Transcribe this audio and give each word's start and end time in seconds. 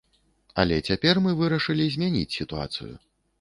Але 0.61 0.79
цяпер 0.91 1.21
мы 1.25 1.33
вырашылі 1.41 1.85
змяніць 1.97 2.35
сітуацыю. 2.39 2.91